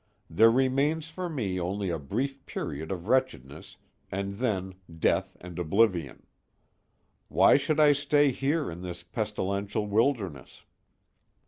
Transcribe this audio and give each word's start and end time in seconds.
There 0.31 0.49
remains 0.49 1.09
for 1.09 1.29
me 1.29 1.59
only 1.59 1.91
a 1.91 1.99
brief 1.99 2.43
period 2.47 2.91
of 2.91 3.07
wretchedness, 3.07 3.77
and 4.11 4.37
then 4.37 4.73
death 4.97 5.37
and 5.39 5.59
oblivion. 5.59 6.25
Why 7.27 7.55
should 7.55 7.79
I 7.79 7.91
stay 7.93 8.31
here 8.31 8.71
in 8.71 8.81
this 8.81 9.03
pestilential 9.03 9.85
wilderness? 9.85 10.65